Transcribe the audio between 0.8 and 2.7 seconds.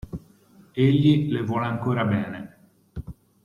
Egli le vuole ancora bene.